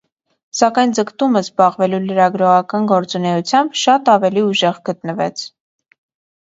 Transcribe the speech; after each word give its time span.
Սակայն 0.61 0.95
ձգտումը 0.99 1.43
զբաղվելու 1.45 1.99
լրագրողական 2.07 2.89
գործունեությամբ 2.95 3.79
շատ 3.85 4.13
ավելի 4.17 4.47
ուժեղ 4.51 4.85
գտնվեց։ 4.93 5.49